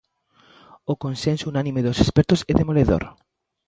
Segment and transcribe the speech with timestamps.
[0.91, 3.03] O consenso unánime dos expertos é demoledor.